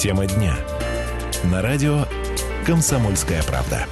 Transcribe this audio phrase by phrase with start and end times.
[0.00, 0.56] Тема дня.
[1.44, 2.06] На радио
[2.64, 3.86] «Комсомольская правда».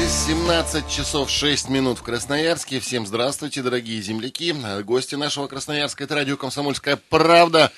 [0.00, 2.80] 17 часов 6 минут в Красноярске.
[2.80, 4.54] Всем здравствуйте, дорогие земляки.
[4.84, 6.04] Гости нашего Красноярска.
[6.04, 7.70] Это радио «Комсомольская правда».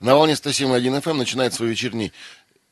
[0.00, 2.12] На волне 107.1 FM начинает свой вечерний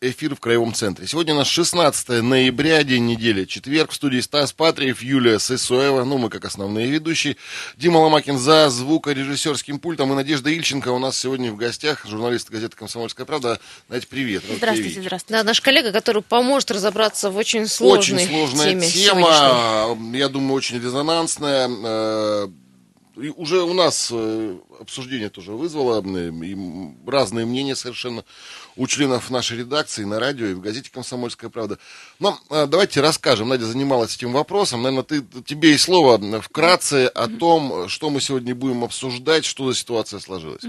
[0.03, 1.07] эфир в Краевом центре.
[1.07, 3.93] Сегодня у нас 16 ноября, день недели, четверг.
[3.93, 7.37] В студии Стас Патриев, Юлия Сысоева, ну, мы как основные ведущие.
[7.77, 12.77] Дима Ломакин за звукорежиссерским пультом и Надежда Ильченко у нас сегодня в гостях, журналист газеты
[12.77, 13.61] «Комсомольская правда».
[13.89, 14.43] Надя, привет.
[14.57, 15.39] Здравствуйте, здравствуйте.
[15.39, 20.55] Да, наш коллега, который поможет разобраться в очень сложной Очень сложная теме тема, я думаю,
[20.55, 21.71] очень резонансная.
[21.71, 22.49] Э,
[23.17, 26.57] и уже у нас э, обсуждение тоже вызвало, э, и
[27.07, 28.25] разные мнения совершенно
[28.77, 31.79] у членов нашей редакции на радио и в газете «Комсомольская правда».
[32.19, 33.49] Но э, давайте расскажем.
[33.49, 34.83] Надя занималась этим вопросом.
[34.83, 39.79] Наверное, ты, тебе и слово вкратце о том, что мы сегодня будем обсуждать, что за
[39.79, 40.63] ситуация сложилась.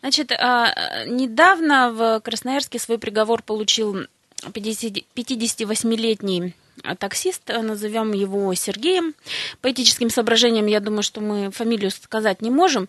[0.00, 4.06] Значит, а, недавно в Красноярске свой приговор получил
[4.44, 6.67] 58-летний а,
[6.98, 9.14] таксист, э, назовем его Сергеем.
[9.60, 12.88] По этическим соображениям, я думаю, что мы фамилию сказать не можем.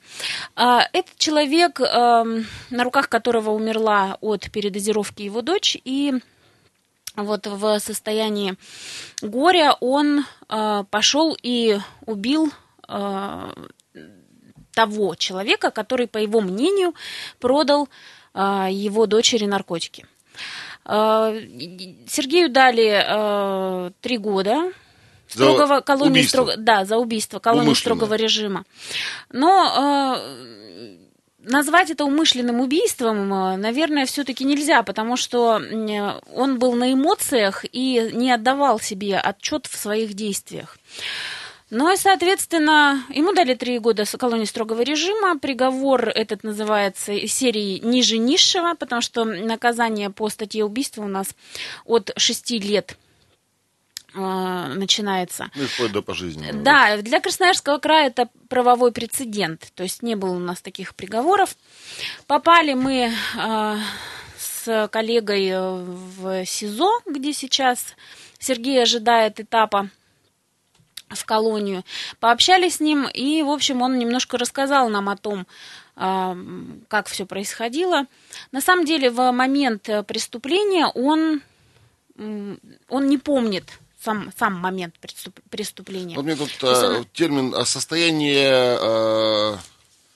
[0.56, 6.14] А, этот человек, эм, на руках которого умерла от передозировки его дочь, и
[7.16, 8.56] вот в состоянии
[9.22, 12.52] горя он э, пошел и убил
[12.88, 13.54] э,
[14.74, 16.94] того человека, который, по его мнению,
[17.40, 17.90] продал
[18.36, 20.06] его дочери наркотики.
[20.90, 21.40] Э,
[22.08, 24.72] Сергею дали э, три года
[25.28, 28.64] строгого за колонии строго, да, за убийство колонии строгого режима.
[29.32, 30.96] Но э,
[31.44, 33.30] назвать это умышленным убийством,
[33.62, 35.62] наверное, все-таки нельзя, потому что
[36.34, 40.80] он был на эмоциях и не отдавал себе отчет в своих действиях.
[41.70, 45.38] Ну и, соответственно, ему дали три года колонии строгого режима.
[45.38, 51.36] Приговор этот называется серии ниже низшего, потому что наказание по статье убийства у нас
[51.86, 52.98] от шести лет
[54.16, 55.52] э, начинается.
[55.56, 56.64] Ну и вплоть до пожизненного.
[56.64, 59.72] Да, для Красноярского края это правовой прецедент.
[59.76, 61.56] То есть не было у нас таких приговоров.
[62.26, 63.78] Попали мы э,
[64.40, 67.94] с коллегой в СИЗО, где сейчас
[68.40, 69.90] Сергей ожидает этапа
[71.10, 71.84] в колонию,
[72.20, 75.48] пообщались с ним, и, в общем, он немножко рассказал нам о том,
[75.96, 76.38] а,
[76.88, 78.06] как все происходило.
[78.52, 81.42] На самом деле, в момент преступления он,
[82.16, 83.66] он не помнит
[84.02, 84.96] сам, сам момент
[85.50, 86.16] преступления.
[86.16, 87.06] Вот мне тут а, он...
[87.14, 88.46] термин о состоянии...
[88.48, 89.58] А...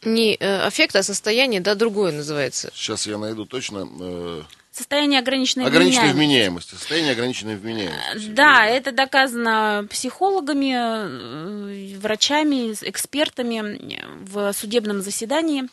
[0.05, 2.71] Не э, аффект, а состояние, да, другое называется.
[2.73, 3.87] Сейчас я найду точно.
[3.99, 4.43] Э...
[4.73, 6.15] Состояние ограниченной, ограниченной вменяемости.
[6.15, 6.75] вменяемости.
[6.75, 8.29] Состояние ограниченной вменяемости.
[8.29, 15.65] Да, это доказано психологами, э, врачами, экспертами в судебном заседании.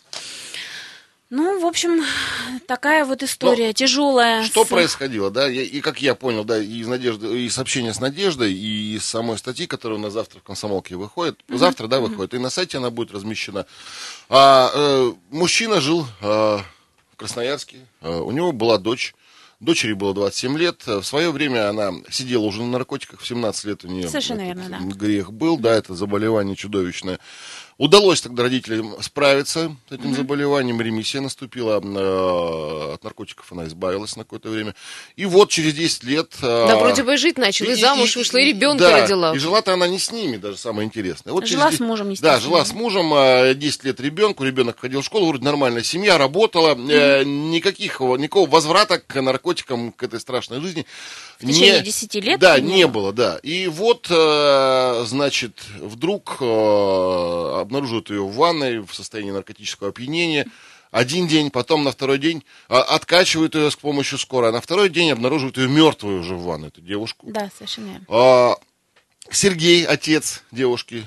[1.31, 2.05] Ну, в общем,
[2.67, 4.45] такая вот история Но тяжелая.
[4.45, 4.69] Что с...
[4.69, 5.49] происходило, да?
[5.49, 9.39] И как я понял, да, и из надежды, и сообщения с Надеждой, и из самой
[9.39, 11.57] статьи, которая на завтра в комсомолке выходит, угу.
[11.57, 12.41] завтра, да, выходит, угу.
[12.41, 13.65] и на сайте она будет размещена.
[14.29, 16.59] А, э, мужчина жил э,
[17.21, 17.77] Красноярске.
[18.01, 19.15] Э, у него была дочь.
[19.61, 20.87] Дочери было 27 лет.
[20.87, 23.21] В свое время она сидела уже на наркотиках.
[23.21, 24.79] В 17 лет у нее Совершенно верно, да.
[24.81, 25.59] грех был.
[25.59, 27.19] Да, это заболевание чудовищное.
[27.81, 30.17] Удалось тогда родителям справиться с этим mm-hmm.
[30.17, 34.75] заболеванием, ремиссия наступила, э, от наркотиков она избавилась на какое-то время.
[35.17, 36.35] И вот через 10 лет...
[36.43, 39.35] Э, да, вроде бы жить начала, и, и замуж и, вышла, и ребенка да, родила.
[39.35, 41.33] и жила-то она не с ними, даже самое интересное.
[41.33, 42.13] Вот жила через, с мужем.
[42.21, 43.15] Да, жила с мужем,
[43.59, 47.25] 10 лет ребенку, ребенок ходил в школу, вроде нормальная семья, работала, mm-hmm.
[47.25, 50.85] никаких, никакого возврата к наркотикам, к этой страшной жизни.
[51.39, 52.41] В течение не, 10 лет?
[52.41, 53.39] Да, не было, да.
[53.43, 56.43] И вот, значит, вдруг
[57.71, 60.47] обнаруживают ее в ванной в состоянии наркотического опьянения.
[60.91, 64.91] Один день, потом на второй день а, откачивают ее с помощью скорой, а на второй
[64.91, 67.29] день обнаруживают ее мертвую уже в ванной, эту девушку.
[67.31, 68.07] Да, совершенно верно.
[68.09, 68.57] А,
[69.31, 71.07] Сергей, отец девушки,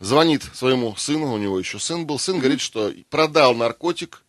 [0.00, 2.18] звонит своему сыну, у него еще сын был.
[2.18, 4.24] Сын говорит, что продал наркотик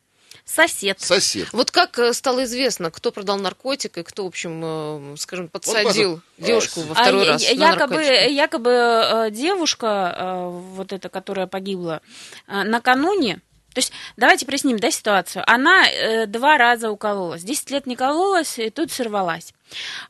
[0.51, 0.99] Сосед.
[0.99, 1.47] Сосед.
[1.53, 6.21] Вот как э, стало известно, кто продал наркотик и кто, в общем, э, скажем, подсадил
[6.37, 12.01] вот, девушку во второй а, раз якобы, на Якобы э, девушка, вот эта, которая погибла,
[12.47, 13.41] накануне
[13.73, 15.43] то есть давайте проясним да, ситуацию.
[15.47, 17.43] Она э, два раза укололась.
[17.43, 19.53] Десять лет не кололась, и тут сорвалась.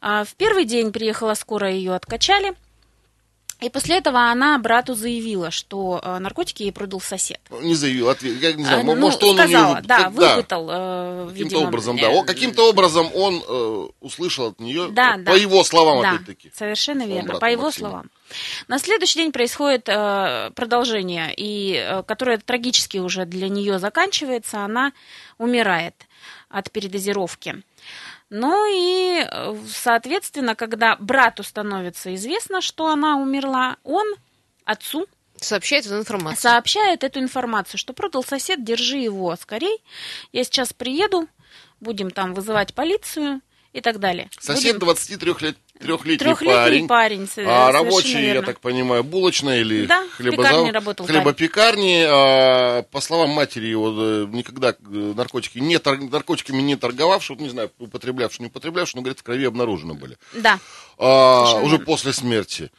[0.02, 2.56] А, в первый день приехала скорая, ее откачали.
[3.62, 7.40] И после этого она брату заявила, что э, наркотики ей продал сосед.
[7.62, 8.42] Не заявил, ответ.
[8.42, 9.84] Я не знаю, а, может, ну, он сказала, у нее...
[9.84, 10.66] Да, выпытал.
[10.66, 11.26] Да.
[11.30, 12.12] каким-то видимо, образом, да.
[12.12, 16.52] Э, каким-то образом он э, услышал от нее, да, по да, его словам, да, опять-таки.
[16.56, 17.90] совершенно верно, по его Максима.
[17.90, 18.12] словам.
[18.68, 24.92] На следующий день происходит э, продолжение, и, э, которое трагически уже для нее заканчивается, она
[25.38, 25.96] умирает
[26.50, 27.62] от передозировки.
[28.32, 34.08] Ну и, э, соответственно, когда брату становится известно, что она умерла, он
[34.64, 35.06] отцу
[35.36, 36.42] Сообщает эту информацию.
[36.42, 39.84] сообщает эту информацию, что продал сосед, держи его скорей,
[40.32, 41.28] я сейчас приеду,
[41.82, 43.42] будем там вызывать полицию
[43.74, 44.30] и так далее.
[44.40, 46.88] Сосед Будем- 23 лет, трехлетний Трехлетний парень.
[46.88, 48.44] парень, А рабочий, я верно.
[48.48, 52.06] так понимаю, булочная или Да, в хлебозав- пекарне работал, хлебопекарни.
[52.08, 54.74] А, по словам матери, его э, никогда э,
[55.16, 59.24] наркотики не тор- наркотиками не торговавший, вот не знаю, употреблявший, не употреблявший, но, говорит, в
[59.24, 60.18] крови обнаружены были.
[60.34, 60.60] Да.
[60.98, 61.86] А, Совершенно уже верно.
[61.86, 62.72] после смерти.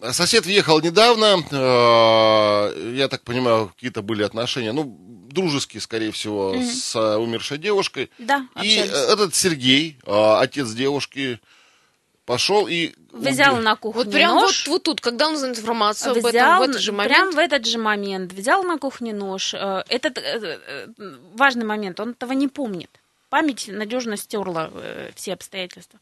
[0.00, 4.96] А Сосед въехал недавно, а, я так понимаю, какие-то были отношения, ну,
[5.30, 8.10] дружеские, скорее всего, с а, умершей девушкой.
[8.18, 8.90] Да, И общались.
[8.92, 11.40] э, этот Сергей, а, отец девушки,
[12.28, 12.92] пошел и...
[13.10, 13.64] Взял убил.
[13.64, 14.66] на кухне Вот прям нож.
[14.66, 17.08] вот, вот тут, когда он узнает информацию об этом, взял, в этот же момент.
[17.14, 19.54] прям в этот же момент взял на кухне нож.
[19.54, 20.86] Э, Этот э, э,
[21.34, 22.90] важный момент, он этого не помнит.
[23.30, 25.98] Память надежно стерла э, все обстоятельства.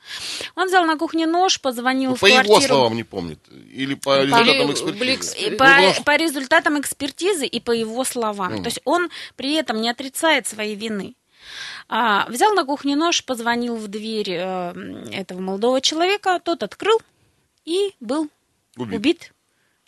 [0.56, 2.74] Он взял на кухне нож, позвонил Ну, в по его квартиру.
[2.74, 3.38] словам не помнит.
[3.72, 5.36] Или по По- результатам экспертизы.
[5.38, 8.62] И Ну, по, по результатам экспертизы и по его словам.
[8.62, 11.14] То есть он при этом не отрицает своей вины.
[11.88, 17.00] А, взял на кухне нож, позвонил в дверь э, этого молодого человека, тот открыл
[17.64, 18.28] и был
[18.76, 18.96] Убит.
[18.96, 19.32] убит.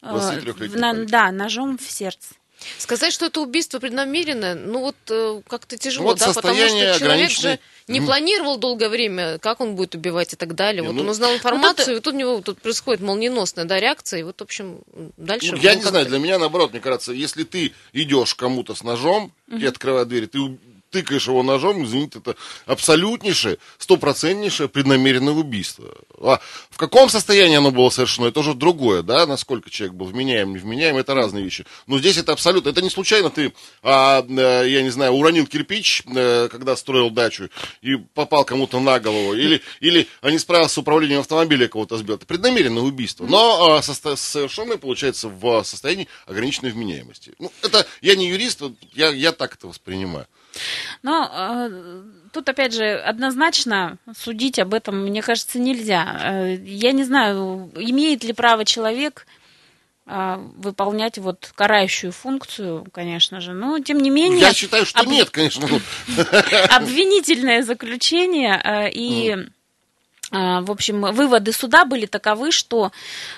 [0.03, 2.35] э, 23-летний на- да, ножом в сердце.
[2.79, 6.97] Сказать, что это убийство преднамеренное, ну вот э, как-то тяжело, Вот да, потому что человек
[7.03, 10.83] ограниченной- же не планировал долгое время, как он будет убивать и так далее.
[10.83, 13.79] Не, вот ну- он узнал информацию, тут- и тут у него тут происходит молниеносная да,
[13.79, 14.81] реакция, и вот, в общем,
[15.17, 15.53] дальше...
[15.53, 18.83] Ну, я ну, не знаю, для меня наоборот, мне кажется, если ты идешь кому-то с
[18.83, 20.59] ножом, тебе открывают дверь, ты
[20.90, 22.37] тыкаешь его ножом, извините, это
[22.67, 25.94] абсолютнейшее, стопроцентнейшее преднамеренное убийство.
[26.20, 26.40] А
[26.70, 30.96] в каком состоянии оно было совершено, это уже другое, да, насколько человек был вменяем, невменяем,
[30.96, 31.64] это разные вещи.
[31.87, 33.52] Но здесь это абсолютно, это не случайно ты,
[33.82, 37.50] а, э, я не знаю, уронил кирпич, э, когда строил дачу,
[37.82, 42.17] и попал кому-то на голову, или, или не справился с управлением автомобиля, кого-то сбил.
[42.17, 47.35] Это преднамеренное убийство, но а, совершенное, получается, в состоянии ограниченной вменяемости.
[47.38, 48.62] Ну, это, я не юрист,
[48.94, 50.26] я, я так это воспринимаю.
[51.03, 52.03] Но э,
[52.33, 56.21] тут, опять же, однозначно судить об этом, мне кажется, нельзя.
[56.23, 59.27] Э, я не знаю, имеет ли право человек
[60.06, 63.53] э, выполнять вот карающую функцию, конечно же.
[63.53, 64.41] Но, тем не менее...
[64.41, 65.67] Я считаю, что об- нет, конечно.
[66.71, 69.47] обвинительное заключение э, и э,
[70.33, 72.91] в общем, выводы суда были таковы, что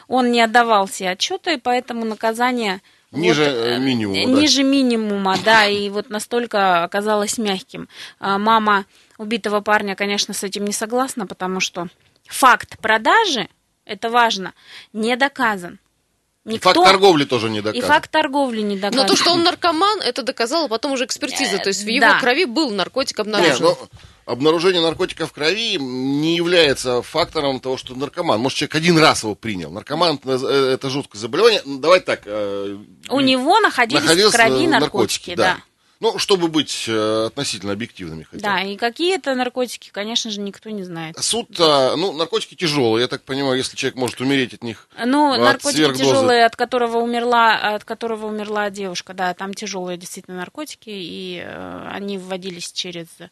[0.09, 2.81] он не отдавал себе отчета, и поэтому наказание
[3.13, 4.41] Ниже, вот, э, э, минимума, да.
[4.41, 7.89] Ниже минимума, да, и вот настолько оказалось мягким.
[8.21, 8.85] А Мама
[9.19, 11.89] убитого парня, конечно, с этим не согласна, потому что
[12.27, 13.49] факт продажи,
[13.85, 14.55] это важно,
[14.93, 15.81] не доказан.
[16.47, 17.87] И Факт торговли тоже не И доказан.
[17.89, 19.03] факт торговли не доказан.
[19.03, 21.59] Но то, что он наркоман, это доказала потом уже экспертиза.
[21.59, 22.21] То есть в его Э, да.
[22.21, 23.59] крови был наркотик обнаружен.
[23.63, 23.79] ну,
[24.25, 28.41] обнаружение наркотиков в крови не является фактором того, что наркоман.
[28.41, 29.71] Может, человек один раз его принял.
[29.71, 31.61] Наркоман э,– это жуткое заболевание.
[31.67, 32.23] Ну, Давай так.
[32.25, 32.77] э,
[33.11, 35.59] У него находились в крови э, наркотики, да.
[36.01, 38.23] Ну, чтобы быть э, относительно объективными.
[38.23, 38.43] хотя бы.
[38.43, 41.17] Да, и какие это наркотики, конечно же, никто не знает.
[41.23, 44.89] Суд, а, ну, наркотики тяжелые, я так понимаю, если человек может умереть от них.
[45.05, 46.05] Ну, от наркотики сверхдозы.
[46.05, 51.89] тяжелые, от которого умерла, от которого умерла девушка, да, там тяжелые действительно наркотики, и э,
[51.93, 53.29] они вводились через э,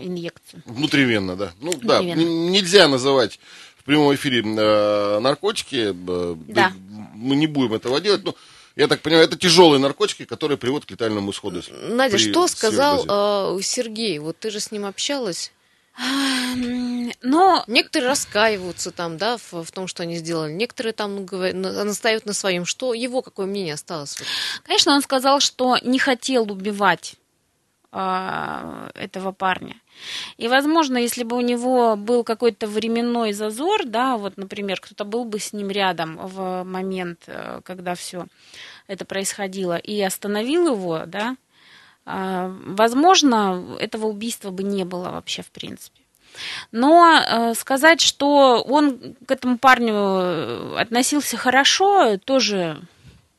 [0.00, 0.62] инъекцию.
[0.64, 1.52] Внутривенно, да.
[1.60, 2.50] Ну, да, Внутривенно.
[2.50, 3.38] нельзя называть
[3.76, 5.92] в прямом эфире э, наркотики.
[5.92, 6.72] э, Да.
[7.14, 8.34] Мы не будем этого делать, но
[8.76, 11.62] я так понимаю, это тяжелые наркотики, которые приводят к летальному исходу.
[11.70, 13.04] Надя, при что сказал
[13.58, 14.18] э, Сергей?
[14.18, 15.52] Вот ты же с ним общалась.
[17.22, 20.52] Но Некоторые раскаиваются там, да, в, в том, что они сделали.
[20.52, 22.64] Некоторые там ну, говорят, на- настаивают на своем.
[22.64, 24.16] Что его какое мнение осталось?
[24.64, 27.14] Конечно, он сказал, что не хотел убивать
[27.92, 29.76] этого парня.
[30.38, 35.24] И, возможно, если бы у него был какой-то временной зазор, да, вот, например, кто-то был
[35.26, 38.26] бы с ним рядом в момент, э, когда все
[38.86, 41.36] это происходило, и остановил его, да,
[42.04, 46.00] а, возможно, этого убийства бы не было вообще в принципе.
[46.72, 52.80] Но э, сказать, что он к этому парню э, относился хорошо, тоже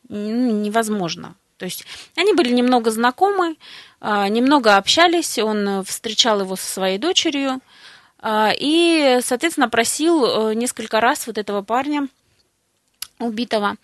[0.09, 1.35] ну, невозможно.
[1.57, 3.57] То есть они были немного знакомы,
[3.99, 7.61] а, немного общались, он э, встречал его со своей дочерью
[8.19, 12.07] а, и, соответственно, просил э, несколько раз вот этого парня
[13.19, 13.75] убитого,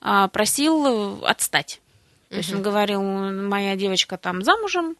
[0.00, 1.80] а, просил э, отстать.
[2.28, 4.96] То есть он говорил, моя девочка там замужем,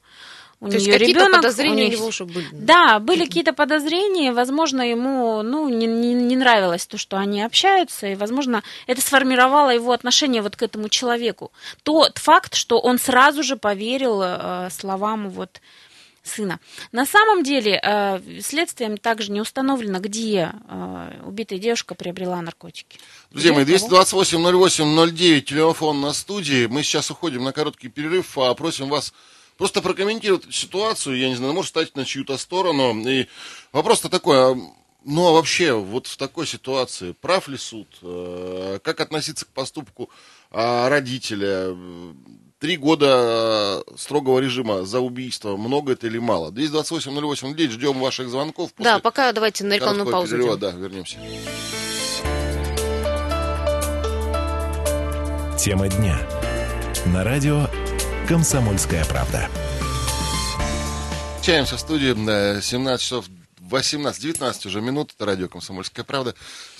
[0.66, 1.36] у То есть нее какие-то ребенок.
[1.42, 2.46] подозрения у них- него уже были?
[2.52, 8.06] Да, были какие-то подозрения, возможно, ему ну, не, не- не нравилось то, что они общаются,
[8.08, 11.52] и, возможно, это сформировало его отношение вот к этому человеку.
[11.82, 15.60] Тот факт, что он сразу же поверил э, словам вот
[16.22, 16.58] сына.
[16.90, 22.98] На самом деле, э, следствием также не установлено, где э, убитая девушка приобрела наркотики.
[23.30, 24.02] Друзья мои, Где, кого?
[24.02, 26.66] 228-08-09, телефон на студии.
[26.66, 29.12] Мы сейчас уходим на короткий перерыв, а просим вас
[29.56, 31.18] просто прокомментировать эту ситуацию.
[31.18, 32.94] Я не знаю, может стать на чью-то сторону.
[33.08, 33.26] И
[33.72, 34.56] вопрос-то такой, а,
[35.04, 37.88] ну а вообще, вот в такой ситуации, прав ли суд?
[38.02, 40.10] Э, Как относиться к поступку
[40.50, 41.76] а, родителя?
[42.58, 46.50] Три года э, строгого режима за убийство, много это или мало?
[46.52, 48.70] 228-08-09, ждем ваших звонков.
[48.78, 50.36] Да, пока давайте на рекламную паузу.
[50.36, 51.18] перерыва, да, вернемся.
[55.58, 56.18] Тема дня.
[57.06, 57.68] На радио
[58.28, 59.48] «Комсомольская правда».
[61.38, 63.26] Общаемся в студии э, 17 часов
[63.70, 65.12] 18-19 уже минут.
[65.14, 66.34] Это радио «Комсомольская правда».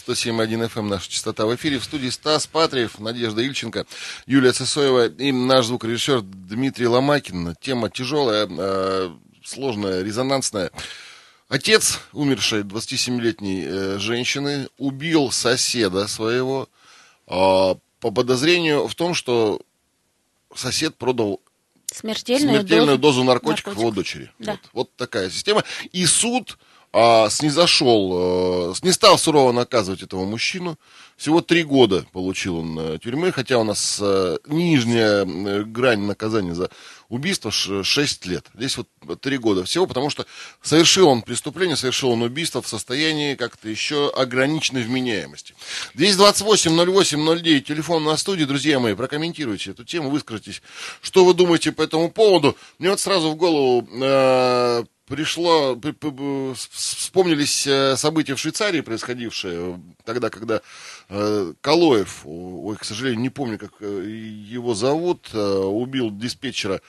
[0.04, 1.78] 107.1 FM, наша частота в эфире.
[1.78, 3.86] В студии Стас Патриев, Надежда Ильченко,
[4.26, 7.54] Юлия Цесоева и наш звукорежиссер Дмитрий Ломакин.
[7.60, 9.10] Тема тяжелая, э,
[9.44, 10.72] сложная, резонансная.
[11.48, 16.68] Отец умершей 27-летней э, женщины убил соседа своего
[17.28, 19.60] э, по подозрению в том, что
[20.56, 21.40] сосед продал
[21.92, 23.78] Смертельную, смертельную дозу дозу наркотиков, наркотиков.
[23.78, 24.30] его дочери.
[24.38, 24.52] Да.
[24.52, 25.64] Вот, вот такая система.
[25.92, 26.58] И суд
[26.98, 30.78] а, снизошел, э, не стал сурово наказывать этого мужчину.
[31.18, 35.26] Всего три года получил он э, тюрьмы, хотя у нас э, нижняя
[35.64, 36.70] грань наказания за
[37.10, 38.46] убийство 6 лет.
[38.54, 38.88] Здесь вот
[39.20, 40.24] три года всего, потому что
[40.62, 45.54] совершил он преступление, совершил он убийство в состоянии как-то еще ограниченной вменяемости.
[45.96, 50.62] 228-08-09, телефон на студии, друзья мои, прокомментируйте эту тему, выскажитесь,
[51.02, 52.56] что вы думаете по этому поводу.
[52.78, 55.78] Мне вот сразу в голову э, пришло,
[56.54, 60.60] вспомнились э, события в Швейцарии, происходившие тогда, когда
[61.08, 66.80] э, Калоев, ой, к сожалению, не помню, как э, его зовут, э, убил диспетчера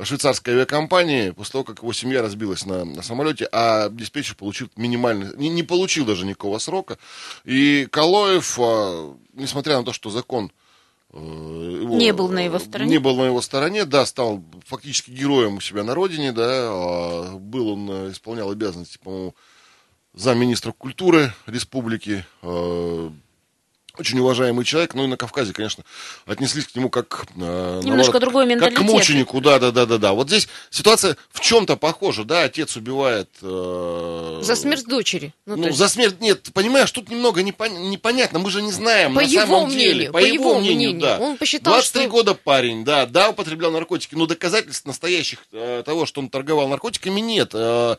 [0.00, 5.36] швейцарской авиакомпании после того, как его семья разбилась на, на самолете, а диспетчер получил минимальный,
[5.36, 6.98] не, не получил даже никакого срока.
[7.44, 10.67] И Калоев, э, несмотря на то, что закон э,
[11.12, 12.90] его, Не был на его стороне.
[12.90, 17.38] Не был на его стороне, да, стал фактически героем у себя на родине, да, а,
[17.38, 19.34] был он, э, исполнял обязанности, по-моему,
[20.14, 23.10] замминистра культуры республики, э,
[23.98, 25.84] очень уважаемый человек, ну и на Кавказе, конечно,
[26.26, 27.26] отнеслись к нему как...
[27.36, 28.78] э, Немножко наоборот, другой Как менталитет.
[28.78, 30.12] к мученику, да, да, да, да, да.
[30.12, 33.28] Вот здесь ситуация в чем-то похожа, да, отец убивает...
[33.42, 35.34] э, За смерть дочери.
[35.46, 39.14] Ну, ну, есть за смерть, нет, понимаешь, тут немного непон- непонятно, мы же не знаем
[39.14, 41.00] По на его самом мнению, деле, по его мнению.
[41.00, 41.18] да.
[41.18, 46.06] Он посчитал, 23 что- года парень, да, да, употреблял наркотики, но доказательств настоящих э, того,
[46.06, 47.50] что он торговал наркотиками, нет.
[47.54, 47.96] Э,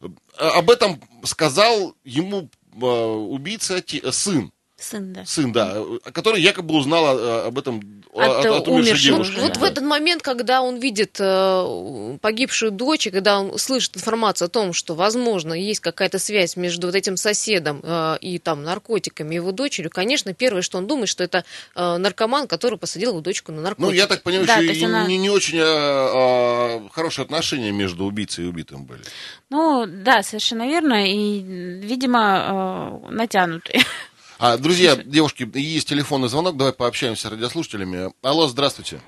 [0.00, 0.06] э,
[0.38, 5.24] об этом сказал ему э, убийца сын, Сын, да.
[5.26, 5.82] сын, да,
[6.12, 9.40] который якобы узнал э, об этом От, от, от умершей умершего девушки.
[9.40, 9.60] Вот да.
[9.60, 14.48] в этот момент, когда он видит э, погибшую дочь, и когда он слышит информацию о
[14.48, 19.36] том, что, возможно, есть какая-то связь между вот этим соседом э, и там наркотиками и
[19.36, 21.44] его дочерью, конечно, первое, что он думает, что это
[21.74, 23.90] э, наркоман, который посадил его дочку на наркотики.
[23.90, 26.88] Ну, я так понимаю, Да, еще то и есть она- не, не очень э, э,
[26.92, 29.00] хорошие отношения между убийцей и убитым были.
[29.50, 31.04] Ну, да, совершенно верно.
[31.10, 33.82] И, видимо, э, натянутые.
[34.40, 38.12] А, друзья, девушки, есть телефонный звонок, давай пообщаемся с радиослушателями.
[38.22, 39.00] Алло, здравствуйте.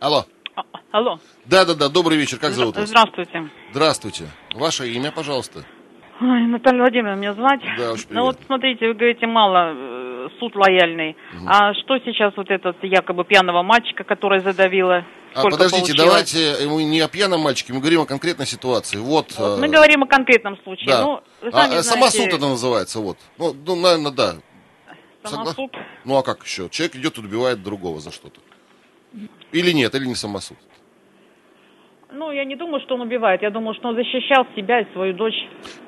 [0.00, 0.24] Алло.
[0.56, 1.20] А, Алло.
[1.44, 2.88] Да-да-да, добрый вечер, как зовут вас?
[2.88, 3.48] Здравствуйте.
[3.70, 4.24] Здравствуйте.
[4.52, 5.64] Ваше имя, пожалуйста.
[6.20, 7.60] Ой, Наталья Владимировна, меня звать.
[7.78, 11.16] Да, очень Ну вот смотрите, вы говорите, мало, э, суд лояльный.
[11.46, 14.40] А что сейчас вот этот якобы пьяного мальчика, который
[15.34, 16.06] А, Сколько подождите, получила?
[16.06, 18.98] давайте мы не о пьяном мальчике, мы говорим о конкретной ситуации.
[18.98, 19.34] Вот.
[19.36, 20.86] Вот э, мы говорим о конкретном случае.
[20.86, 21.02] да.
[21.02, 23.18] Ну, а, э, знаете, самосуд это называется, вот.
[23.36, 24.36] Ну, ну, наверное, да.
[25.24, 25.72] самосуд.
[26.04, 26.68] Ну, а как еще?
[26.70, 28.40] Человек идет и убивает другого за что-то.
[29.50, 30.56] Или нет, или не самосуд.
[32.12, 33.42] Ну, я не думаю, что он убивает.
[33.42, 35.34] Я думаю, что он защищал себя и свою дочь.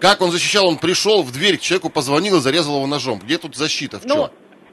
[0.00, 0.66] Как он защищал?
[0.66, 3.20] Он пришел в дверь к человеку, позвонил и зарезал его ножом.
[3.20, 4.00] Где тут защита?
[4.00, 4.16] В чем?
[4.16, 4.30] Ну,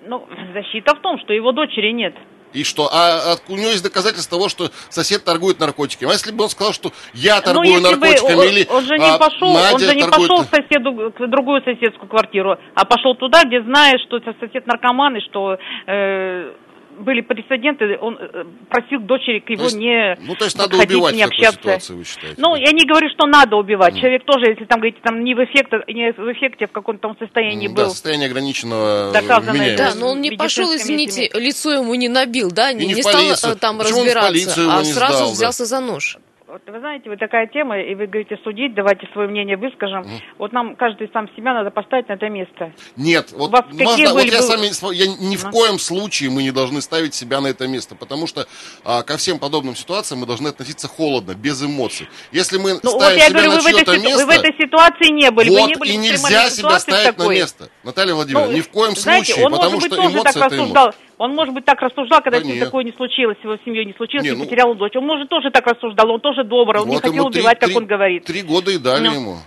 [0.07, 2.15] ну, защита в том, что его дочери нет.
[2.53, 2.89] И что?
[2.91, 6.10] А, а у него есть доказательства того, что сосед торгует наркотиками.
[6.10, 8.83] А если бы он сказал, что я торгую ну, если бы наркотиками он, или он
[8.86, 10.29] же не а, пошел, Надя он же не торгует...
[10.29, 15.17] пошел к соседу к другую соседскую квартиру, а пошел туда, где знает, что сосед наркоман
[15.17, 15.57] и что
[15.88, 16.53] э,
[17.00, 20.95] были прецеденты, он э, просил дочери к его есть- не Ну, то есть надо подходить,
[20.97, 21.59] убивать не общаться.
[21.59, 22.35] ситуации, вы считаете?
[22.38, 22.59] Ну, да?
[22.62, 23.95] я не говорю, что надо убивать.
[24.00, 27.01] Человек тоже, если там говорите, там не в эффекте, не в эффекте, а в каком-то
[27.09, 27.89] там состоянии Да, был.
[27.89, 29.77] состояние ограниченного э, Доказанное.
[29.77, 33.21] Да, но он не пошел, извините, лицо ему не набил, да, не, не не стал
[33.21, 35.33] э, там Почему разбираться, а не сразу сдал, да?
[35.33, 36.17] взялся за нож.
[36.53, 40.05] Вот вы знаете, вот такая тема, и вы говорите судить, давайте свое мнение выскажем.
[40.38, 42.72] Вот нам каждый сам себя надо поставить на это место.
[42.95, 43.65] Нет, вот можно,
[44.12, 47.41] вот были я бы- сами, я ни в коем случае мы не должны ставить себя
[47.41, 48.45] на это место, потому что
[48.86, 52.07] а, ко всем подобным ситуациям мы должны относиться холодно, без эмоций.
[52.31, 54.53] Если мы Ну вот ставим я себя говорю, на чье-то ситу- место, вы в этой
[54.55, 57.36] ситуации не были, вот вы не были и нельзя себя ставить на такой.
[57.36, 57.69] место.
[57.83, 60.93] Наталья Владимировна, Ну, ни в коем знаете, случае, потому что эмоции это эмоции.
[61.23, 62.65] Он, может быть, так рассуждал, когда Да нет.
[62.65, 64.93] такое не случилось, его семьей не случилось, Не, и ну- потерял дочь.
[64.97, 67.77] Он, может, тоже так рассуждал, он тоже добрый, он не хотел три- убивать, как три-
[67.77, 68.25] он говорит.
[68.25, 69.13] Три года и дали Ну.
[69.13, 69.37] ему,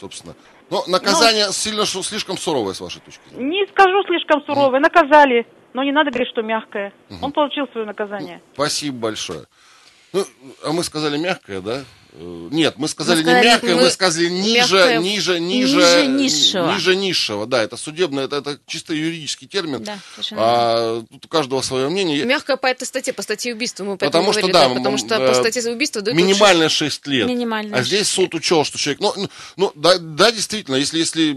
[0.00, 0.34] собственно.
[0.70, 3.46] Но наказание сильно шу- слишком суровое, с вашей точки зрения.
[3.46, 6.94] Не скажу слишком суровое, наказали, но не надо говорить, что мягкое.
[7.20, 8.40] Он получил свое наказание.
[8.54, 9.44] Спасибо большое.
[10.14, 10.24] Ну,
[10.64, 11.84] а мы сказали мягкое, да?
[12.12, 16.06] Э, Нет, мы сказали, сказали, не мягкое, мы, мы- сказали ниже, мягкое- ниже, ниже, Ниже
[16.06, 16.72] низшего.
[16.72, 17.46] ниже низшего.
[17.46, 19.84] Да, это судебное, это, это чисто юридический термин.
[19.84, 19.98] Да,
[20.32, 22.24] а, тут у каждого свое мнение.
[22.24, 25.14] Мягко по этой статье, по статье убийства мы Потому что, говорили, да, да, потому что
[25.16, 27.28] э, по статье убийства дают Минимально 6 лет.
[27.28, 29.00] Минимально а здесь суд учел, что человек...
[29.00, 31.36] Ну, ну, ну, да, да, действительно, если, если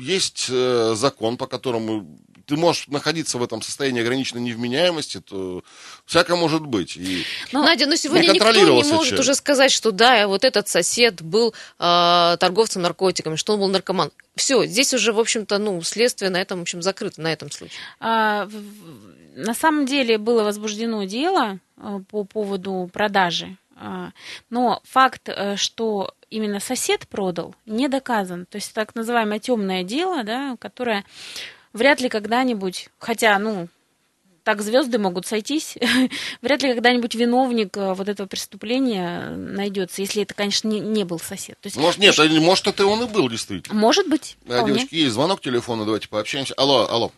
[0.00, 2.18] есть э, закон, по которому
[2.52, 5.64] ты можешь находиться в этом состоянии ограниченной невменяемости, то
[6.04, 6.98] всякое может быть.
[6.98, 9.20] И Ну, Надя, но сегодня не никто не может человек.
[9.20, 14.10] уже сказать, что да, вот этот сосед был э, торговцем наркотиками, что он был наркоман.
[14.36, 17.78] Все, здесь уже, в общем-то, ну, следствие на этом, в общем, закрыто, на этом случае.
[18.00, 18.46] А,
[19.34, 24.10] На самом деле было возбуждено дело э, по поводу продажи, А,
[24.50, 28.44] но факт, э, что именно сосед продал, не доказан.
[28.44, 31.04] То есть так называемое темное дело, да, которое
[31.72, 33.68] вряд ли когда-нибудь, хотя, ну,
[34.44, 35.76] так звезды могут сойтись,
[36.42, 41.18] вряд ли когда-нибудь виновник э, вот этого преступления найдется, если это, конечно, не, не был
[41.20, 41.56] сосед.
[41.60, 43.78] То есть, может, нет, а может, это он и был, действительно.
[43.78, 44.74] может быть, А, вполне.
[44.74, 46.54] девочки, есть звонок телефона, давайте пообщаемся.
[46.54, 47.12] Алло, алло.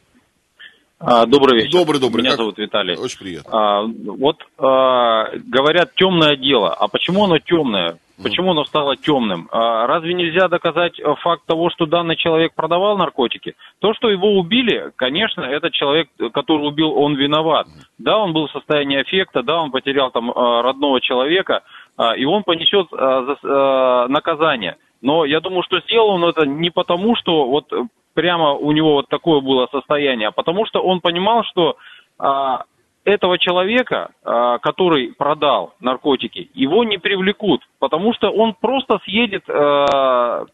[1.00, 1.72] А, Добрый вечер.
[1.78, 2.20] Добрый, добрый.
[2.22, 2.96] Меня Как- зовут Виталий.
[2.96, 3.50] Очень приятно.
[3.52, 6.72] А, вот а, говорят темное дело.
[6.72, 7.98] А почему оно темное?
[8.22, 9.48] Почему оно стало темным?
[9.50, 13.54] А, разве нельзя доказать факт того, что данный человек продавал наркотики?
[13.80, 17.66] То, что его убили, конечно, этот человек, который убил, он виноват.
[17.98, 21.62] Да, он был в состоянии аффекта, да, он потерял там а, родного человека,
[21.96, 24.76] а, и он понесет за- наказание.
[25.02, 28.94] Но я думаю, что сделал он это не потому, что вот э, прямо у него
[28.94, 31.76] вот такое было состояние, а потому что он понимал, что
[32.18, 32.64] а,
[33.04, 40.44] этого человека, а, который продал наркотики, его не привлекут, потому что он просто съедет а,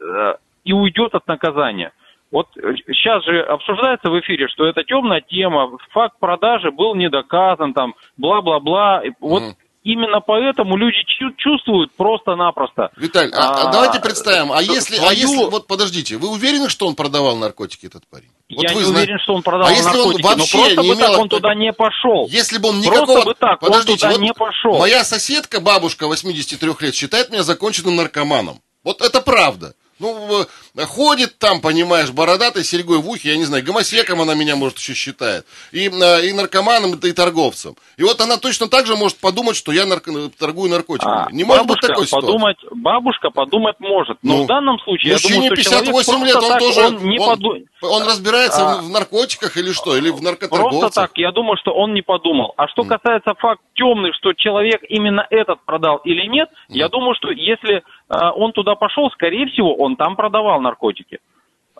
[0.00, 1.92] э, и уйдет от наказания.
[2.30, 7.74] Вот сейчас же обсуждается в эфире, что это темная тема, факт продажи был не доказан,
[7.74, 9.02] там, бла-бла-бла.
[9.18, 9.54] Вот Мгм.
[9.82, 12.90] Именно поэтому люди чу- чувствуют просто-напросто.
[12.96, 16.68] Виталь, а, а А, давайте представим, а если, а свою- если, вот подождите, вы уверены,
[16.68, 18.28] что он продавал наркотики, этот парень?
[18.50, 20.62] Вот Я вы не зна- уверен, что он продавал А если он наркотики, вообще но
[20.64, 22.26] просто не бы так он туда не пошел.
[22.28, 23.24] Если бы он Просто никакого...
[23.24, 24.78] бы так, он Подождите, туда вот не пошел.
[24.78, 28.60] Моя соседка, бабушка 83 лет, считает меня законченным наркоманом.
[28.84, 29.74] Вот это правда.
[30.00, 30.42] Ну,
[30.76, 34.78] э, ходит там, понимаешь, бородатой серьгой в ухе, я не знаю, гомосеком она меня, может,
[34.78, 35.46] еще считает.
[35.72, 37.76] И, э, и наркоманом, и торговцем.
[37.96, 41.26] И вот она точно так же может подумать, что я нарко- торгую наркотиками.
[41.26, 42.26] А, не может быть бабушка такой ситуации.
[42.26, 46.24] подумать, Бабушка подумать может, но Ну, в данном случае Мужчине я думаю, что человек 58
[46.26, 46.80] лет, он так, тоже...
[46.80, 48.82] он не он, поду- он разбирается А.
[48.82, 49.96] в, наркотиках или что?
[49.96, 50.80] Или в наркоторговцах?
[50.80, 52.54] Просто так, я думаю, что он не подумал.
[52.56, 57.30] А что касается факт темный, что человек именно этот продал или нет, я думаю, что
[57.30, 61.18] если он туда пошел, скорее всего, он там продавал наркотики.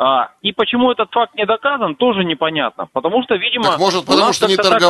[0.03, 2.89] А, и почему этот факт не доказан, тоже непонятно.
[2.91, 4.81] Потому что, видимо, Так, может, потому что не как-то так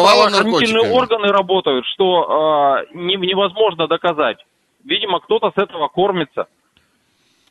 [0.95, 4.39] органы работают, что а, не- невозможно доказать.
[4.85, 6.47] Видимо, кто-то с этого кормится.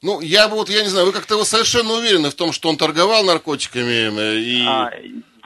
[0.02, 2.70] Ну, я бы вот, я не знаю, вы как-то вы совершенно уверены в том, что
[2.70, 4.66] он торговал наркотиками э, и...
[4.66, 4.92] А,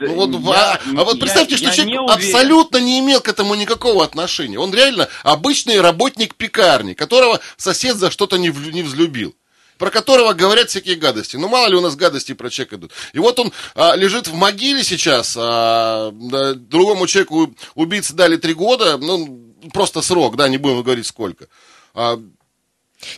[0.00, 3.20] Ну, вот, я- а, а вот я- представьте, что я человек не абсолютно не имел
[3.20, 4.58] к этому никакого отношения.
[4.58, 9.34] Он реально обычный работник пекарни, которого сосед за что-то не, влю- не взлюбил.
[9.78, 11.34] Про которого говорят всякие гадости.
[11.36, 12.92] Ну, мало ли у нас гадости про человека идут.
[13.12, 18.54] И вот он а, лежит в могиле сейчас, а, да, другому человеку убийце дали три
[18.54, 21.48] года, ну, просто срок, да, не будем говорить сколько.
[21.92, 22.20] А,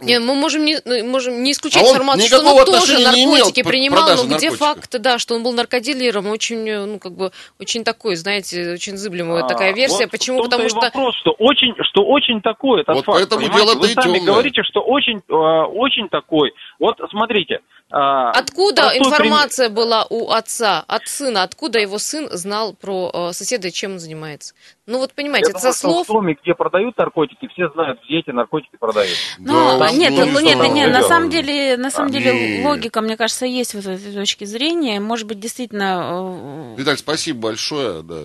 [0.00, 4.08] Не, мы можем не, ну, можем не исключать А информацию, что он тоже наркотики принимал,
[4.08, 4.56] но где наркотиков.
[4.58, 8.96] факт, да, что он был наркодилером, очень, э, ну, как бы, очень такой, знаете, очень
[8.96, 10.04] зыблемая А, такая версия.
[10.04, 10.42] вот Почему?
[10.42, 13.18] Потому что вопрос, что очень, что очень такой этот Вот факт.
[13.18, 13.66] поэтому понимаете?
[13.66, 14.20] дело-то Вы сами темное.
[14.32, 16.52] говорите, что очень, э, очень такой.
[16.78, 17.60] Вот смотрите.
[17.96, 21.42] Э, Откуда простой информация была у отца, от сына?
[21.42, 24.54] Откуда его сын знал про э, соседа и чем он занимается?
[24.86, 26.06] Ну вот понимаете, это со слов.
[26.08, 29.16] В доме, где продают наркотики, все знают, где эти наркотики продают.
[29.38, 32.12] Ну, Да, нет, ну, ну, не нет, знаю, нет, на самом деле, на самом А,
[32.12, 32.64] деле нет.
[32.66, 35.00] логика, мне кажется, есть вот этой точки зрения.
[35.00, 38.02] Может быть, действительно, э, Виталь, спасибо большое.
[38.02, 38.16] Да.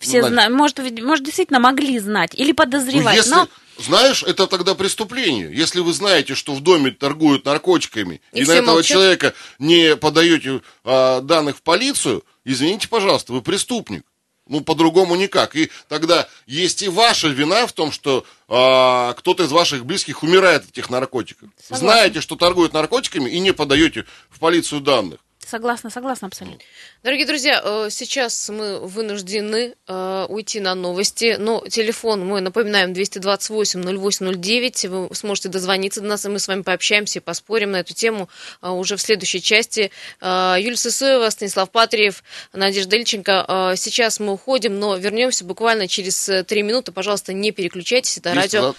[0.00, 0.34] все Надя.
[0.34, 3.16] знают, может, может, действительно могли знать или Ну, подозревать.
[3.16, 5.50] если, Но знаешь, это тогда преступление.
[5.54, 8.88] Если вы знаете, что в доме торгуют наркотиками, И и, на этого молчат?
[8.88, 14.04] человека не подаете а, данных в полицию, извините, пожалуйста, вы преступник.
[14.46, 15.56] Ну, по-другому никак.
[15.56, 20.64] И тогда есть и ваша вина в том, что а, кто-то из ваших близких умирает
[20.64, 21.48] от этих наркотиков.
[21.58, 21.76] Согласна.
[21.88, 25.20] Знаете, что торгуют наркотиками и не подаете в полицию данных.
[25.46, 26.58] Согласна, согласна абсолютно.
[27.02, 34.88] Дорогие друзья, э, сейчас мы вынуждены э, уйти на новости, но телефон мой, напоминаем, 228-0809,
[34.88, 38.28] вы сможете дозвониться до нас, и мы с вами пообщаемся и поспорим на эту тему
[38.62, 39.90] э, уже в следующей части.
[40.20, 43.74] Юлия Сысоева, Станислав Патриев, Надежда Ильченко.
[43.76, 46.92] Сейчас мы уходим, но вернемся буквально через э, три минуты.
[46.92, 48.74] Пожалуйста, не переключайтесь, это радио...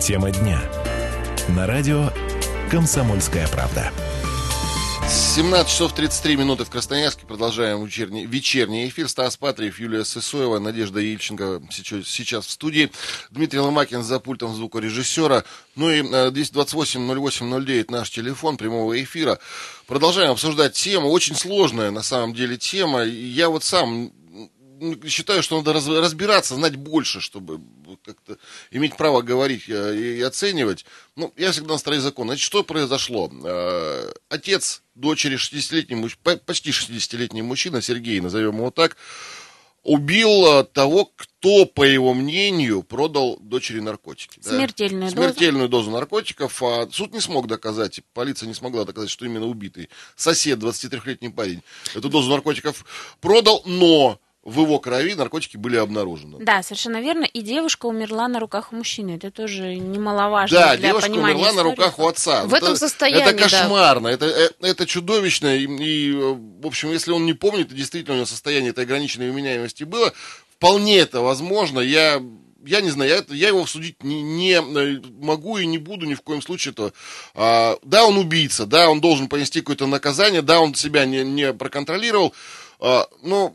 [0.00, 0.60] Тема дня.
[1.48, 2.12] На радио
[2.70, 3.92] «Комсомольская правда».
[5.08, 7.26] 17 часов 33 минуты в Красноярске.
[7.26, 9.08] Продолжаем вечерний, вечерний эфир.
[9.08, 12.90] Стас Патриев, Юлия Сысоева, Надежда Ильченко сейчас, сейчас в студии.
[13.30, 15.44] Дмитрий Ломакин за пультом звукорежиссера.
[15.76, 19.38] Ну и э, 228-08-09 наш телефон прямого эфира.
[19.86, 21.10] Продолжаем обсуждать тему.
[21.10, 23.04] Очень сложная на самом деле тема.
[23.04, 24.10] Я вот сам
[25.06, 27.60] считаю, что надо раз- разбираться, знать больше, чтобы
[28.04, 28.36] как-то
[28.70, 30.84] иметь право говорить э, и оценивать.
[31.16, 32.30] Ну, я всегда на стороне закона.
[32.30, 33.30] Значит, что произошло?
[33.44, 38.96] Э, Отец дочери 60-летний, муж- по- почти 60-летний мужчина, Сергей, назовем его так,
[39.82, 44.40] убил э, того, кто, по его мнению, продал дочери наркотики.
[44.42, 44.50] да.
[44.56, 45.16] Смертельную дозу.
[45.22, 46.60] Смертельную дозу наркотиков.
[46.62, 51.62] А суд не смог доказать, полиция не смогла доказать, что именно убитый сосед, 23-летний парень,
[51.94, 52.84] эту дозу наркотиков
[53.20, 56.38] продал, но в его крови наркотики были обнаружены.
[56.38, 57.24] Да, совершенно верно.
[57.24, 59.16] И девушка умерла на руках у мужчины.
[59.16, 61.70] Это тоже немаловажно Да, для девушка понимания умерла на истории.
[61.70, 62.44] руках у отца.
[62.44, 63.42] В этом Это- состоянии, Это да.
[63.42, 65.56] кошмарно, это, э, это чудовищно.
[65.56, 69.32] И, и, в общем, если он не помнит, и действительно у него состояние этой ограниченной
[69.32, 70.12] вменяемости было,
[70.54, 71.80] вполне это возможно.
[71.80, 72.22] Я,
[72.64, 76.14] я не знаю, я, я его судить не, не, э, могу и не буду ни
[76.14, 76.70] в коем случае.
[76.70, 76.92] Это,
[77.34, 81.52] а, да, он убийца, да, он должен понести какое-то наказание, да, он себя не, не
[81.52, 82.32] проконтролировал,
[82.78, 83.52] а, но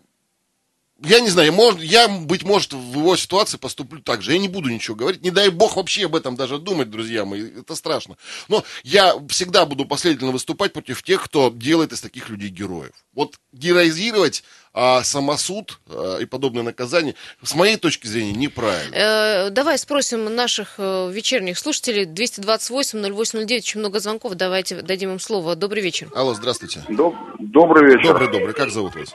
[1.04, 4.34] я не знаю, может, я, быть может, в его ситуации поступлю так же.
[4.34, 5.24] Я не буду ничего говорить.
[5.24, 7.60] Не дай бог вообще об этом даже думать, друзья мои.
[7.60, 8.18] Это страшно.
[8.48, 12.92] Но я всегда буду последовательно выступать против тех, кто делает из таких людей героев.
[13.14, 18.96] Вот героизировать а, самосуд а, и подобное наказание, с моей точки зрения, неправильно.
[18.96, 22.06] Э, Давай спросим наших э, вечерних слушателей.
[22.06, 24.36] 228-0809, очень много звонков.
[24.36, 25.56] Давайте дадим им слово.
[25.56, 26.10] Добрый вечер.
[26.16, 26.84] Алло, здравствуйте.
[26.90, 28.14] Доб- Добрый вечер.
[28.14, 28.54] Добрый, добрый.
[28.54, 29.10] Как зовут вас?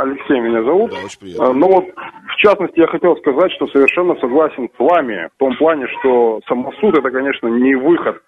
[0.00, 0.90] Алексей меня зовут.
[0.90, 1.46] Да, очень приятно.
[1.46, 1.84] А, Ну вот,
[2.28, 6.96] в частности, я хотел сказать, что совершенно согласен с вами в том плане, что самосуд
[6.98, 8.22] это, конечно, не выход.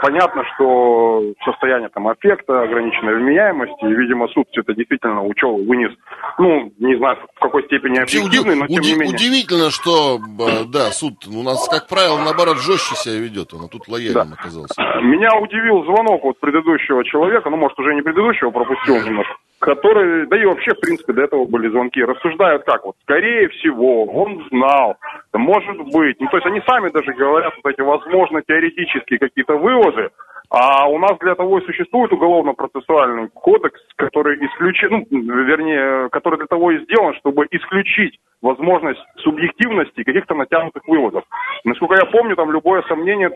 [0.00, 5.90] Понятно, что состояние там аффекта, ограниченной вменяемости, и, видимо, суд все это действительно учел, вынес,
[6.38, 9.16] ну, не знаю, в какой степени объективный, но тем не менее.
[9.16, 13.52] удивительно, что, э, да, суд у нас, как правило, наоборот, жестче себя ведет.
[13.54, 14.80] Он а тут лояльным оказался.
[15.02, 20.40] Меня удивил звонок вот предыдущего человека, ну, может, уже не предыдущего, пропустил немножко, который, да
[20.40, 24.96] и вообще, в принципе, до этого были звонки, рассуждают как вот, скорее всего, он знал,
[25.32, 30.10] может быть, ну, то есть они сами даже говорят вот эти, возможно, теоретические какие-то выводы,
[30.50, 36.46] а у нас для того и существует уголовно-процессуальный кодекс, который исключит, ну, вернее, который для
[36.46, 41.24] того и сделан, чтобы исключить возможность субъективности каких-то натянутых выводов.
[41.64, 43.30] Насколько я помню, там любое сомнение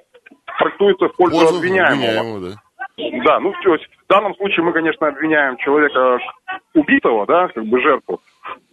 [0.59, 1.93] трактуется в пользу Пользу обвиняемого.
[1.93, 2.57] обвиняемого, да.
[2.97, 6.19] Да, ну то есть в данном случае мы, конечно, обвиняем человека
[6.75, 8.21] убитого, да, как бы жертву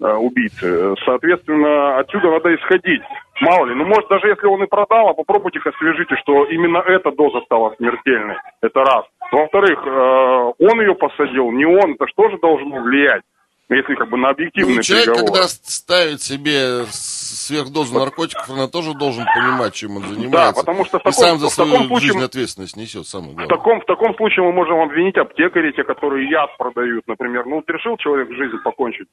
[0.02, 0.96] э, убийцы.
[1.06, 3.02] Соответственно, отсюда надо исходить.
[3.42, 6.80] Мало ли, ну может даже если он и продал, а попробуйте их освежите, что именно
[6.80, 8.36] эта доза стала смертельной.
[8.62, 9.06] Это раз.
[9.32, 13.24] Во-вторых, э, он ее посадил, не он, это что же должно влиять?
[13.70, 15.32] Если как бы на объективные Ну, человек, переговоры.
[15.34, 20.62] когда ставит себе сверхдозу наркотиков, он тоже должен понимать, чем он занимается.
[20.62, 23.32] потому что в и таком- сам за в таком свою случае- жизнь ответственность несет, самое
[23.34, 23.56] В главное.
[23.58, 27.46] таком, в таком случае мы можем обвинить аптекарей, те, которые яд продают, например.
[27.46, 29.08] Ну, вот решил человек жизнь покончить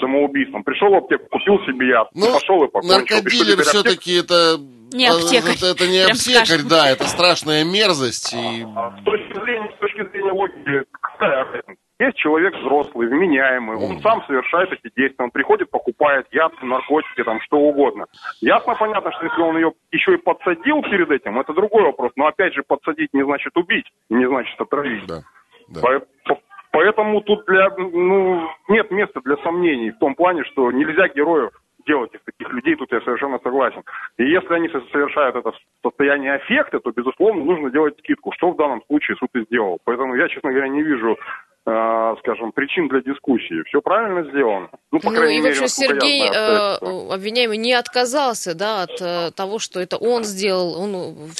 [0.00, 0.62] самоубийством.
[0.64, 3.00] Пришел в аптеку, купил себе яд, Ну, пошел и покончил.
[3.02, 4.56] И что, наркодилер все-таки это...
[4.92, 6.68] Не аптекарь, Это, это не прям аптекарь, скажем.
[6.68, 8.32] да, это страшная мерзость.
[8.34, 8.36] И...
[8.66, 11.59] С точки зрения, с точки зрения логики, какая?
[12.00, 17.40] Есть человек взрослый, вменяемый, он сам совершает эти действия, он приходит, покупает яд, наркотики, там,
[17.42, 18.06] что угодно.
[18.40, 22.12] Ясно, понятно, что если он ее еще и подсадил перед этим, это другой вопрос.
[22.16, 25.06] Но опять же, подсадить не значит убить, не значит отравить.
[25.06, 25.20] Да,
[25.68, 25.80] да.
[25.82, 26.00] По-
[26.34, 26.40] по-
[26.72, 31.50] Поэтому тут для, ну, нет места для сомнений в том плане, что нельзя героев
[31.86, 33.82] делать из таких людей, тут я совершенно согласен.
[34.18, 38.52] И если они со- совершают это в состоянии аффекта, то, безусловно, нужно делать скидку, что
[38.52, 39.80] в данном случае суд и сделал.
[39.84, 41.18] Поэтому я, честно говоря, не вижу
[41.62, 43.62] скажем, причин для дискуссии.
[43.68, 44.70] Все правильно сделано.
[44.90, 47.74] Ну, по Ну крайней и, в мере, общем, насколько я Сергей, знаю, э, обвиняемый, не
[47.74, 50.80] отказался, да, от э, того, что это он сделал.
[50.80, 50.96] Он, э,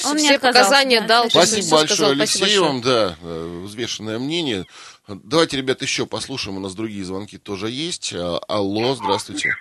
[0.07, 1.29] Он все показания да, дал.
[1.29, 2.11] Спасибо большое, сказал.
[2.11, 4.65] Алексей, Спасибо вам, да, э, взвешенное мнение.
[5.07, 8.13] Давайте, ребят, еще послушаем, у нас другие звонки тоже есть.
[8.15, 9.55] А, Алло, здравствуйте.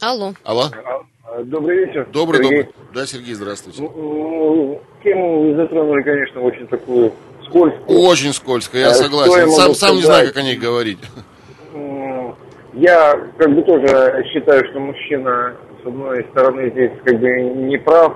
[0.00, 0.34] Алло.
[0.42, 0.64] Алло,
[1.44, 2.06] Добрый вечер.
[2.12, 2.62] добрый, Сергей.
[2.64, 2.74] добрый.
[2.92, 3.82] Да, Сергей, здравствуйте.
[3.82, 7.12] Ну, Тему вы затронули, конечно, очень такую
[7.54, 8.00] скользкую.
[8.00, 9.50] Очень скользко, я я согласен.
[9.50, 10.98] Сам, сам не знаю, как о ней говорить.
[12.74, 18.14] Я как бы тоже считаю, что мужчина, с одной стороны, здесь как бы не прав,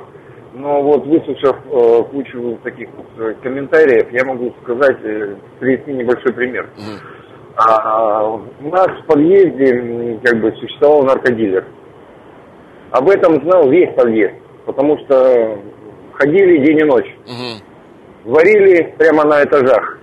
[0.54, 6.32] но вот выслушав э, кучу таких вот э, комментариев, я могу сказать, э, привести небольшой
[6.32, 6.68] пример.
[6.76, 6.98] Мгм.
[7.54, 11.64] А, у нас в подъезде как бы существовал наркодилер.
[12.90, 14.34] Об этом знал весь подъезд,
[14.66, 15.58] потому что
[16.14, 17.16] ходили день и ночь.
[17.26, 17.67] Мгм.
[18.24, 19.98] Варили прямо на этажах.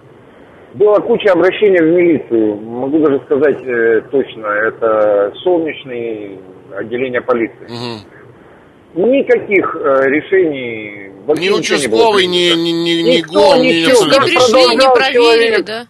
[0.74, 6.38] Была куча обращений в милицию, могу даже сказать э, точно, это солнечное
[6.78, 7.68] отделение полиции.
[7.70, 9.10] Мгм.
[9.10, 13.62] Никаких э, решений вообще Ни ничего не было участковый, ни, ни, ни, ни Никто ГОМ,
[13.62, 14.16] ни ничего, абсолютно.
[14.16, 15.66] Не пришли, не проверили, человек.
[15.66, 15.88] да?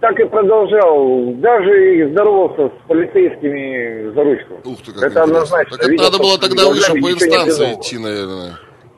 [0.00, 4.54] Так и продолжал, даже и здоровался с полицейскими за ручку.
[4.64, 5.22] Ух ты, как это интересно.
[5.22, 5.70] однозначно.
[5.70, 8.52] Так это Видел надо было тогда выше по инстанции идти, наверное.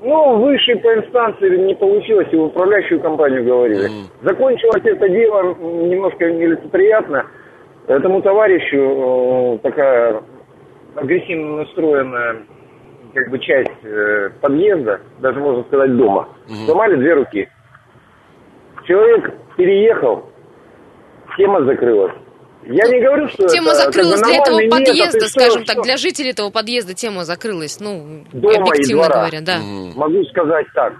[0.06, 3.88] Ну, выше по инстанции не получилось, и в управляющую компанию говорили.
[3.88, 4.06] Мгм.
[4.22, 7.26] Закончилось это дело немножко нелицеприятно.
[7.88, 10.22] Этому товарищу э, такая
[10.94, 12.36] агрессивно настроенная
[13.14, 16.54] как бы часть э, подъезда, даже можно сказать дома, Мгм.
[16.66, 17.48] сломали две руки.
[18.84, 20.30] Человек переехал,
[21.36, 22.12] тема закрылась.
[22.68, 25.74] Я не говорю, что Тема это, закрылась для этого метод, подъезда, и что- скажем так,
[25.74, 29.20] что- для жителей этого подъезда тема закрылась, ну, Дома и объективно двора.
[29.20, 29.58] говоря, да.
[29.58, 29.92] Мгм.
[29.96, 30.94] Могу сказать так.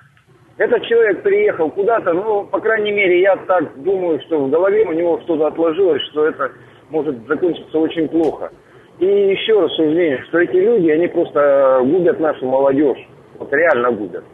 [0.59, 4.93] Этот человек приехал куда-то, ну, по крайней мере, я так думаю, что в голове у
[4.93, 6.51] него что-то отложилось, что это
[6.91, 8.51] может закончиться очень плохо.
[8.99, 12.99] И еще раз суждение, что эти люди, они просто губят нашу молодежь.
[13.39, 14.25] Вот реально губят.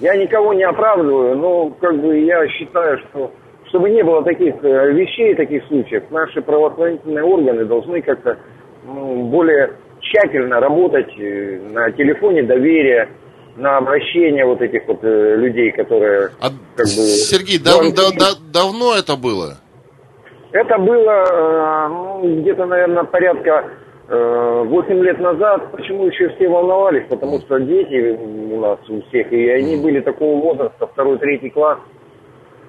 [0.00, 3.30] Я никого не оправдываю, но как бы я считаю, что
[3.68, 8.38] чтобы не было таких э, вещей, таких случаев, наши правоохранительные органы должны как-то
[8.84, 13.08] ну, более тщательно работать э, на телефоне доверия,
[13.56, 16.92] на обращение вот этих вот э, людей, которые А, как бы...
[16.92, 19.58] Сергей, дав- да- да- давно это было?
[20.52, 23.64] Это было ну, где-то, наверное, порядка
[24.08, 25.70] э, 8 лет назад.
[25.72, 27.06] Почему еще все волновались?
[27.08, 28.16] Потому что дети
[28.52, 31.78] у нас у всех, и они были такого возраста, второй, третий класс.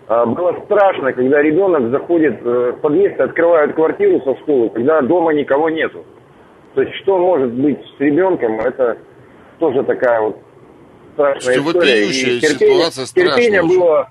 [0.08, 5.02] А, Было страшно, когда ребенок заходит э, в подъезд и открывает квартиру со школы, когда
[5.02, 6.06] дома никого нету.
[6.76, 8.98] То есть что может быть с ребенком, это
[9.60, 10.38] тоже такая вот
[11.14, 12.08] страшная история.
[12.08, 14.10] И терпение, ситуация, страшная терпение было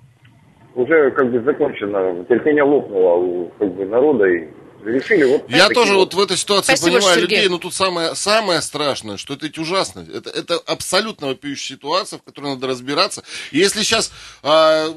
[0.75, 4.49] уже как бы закончено, терпение лопнуло у как бы, народа и
[4.85, 7.37] решили вот Я тоже вот в этой ситуации Спасибо, понимаю Сергей.
[7.39, 10.07] людей, но тут самое, самое страшное, что это ведь ужасно.
[10.13, 13.23] Это, это абсолютно вопиющая ситуация, в которой надо разбираться.
[13.51, 14.89] И если сейчас а,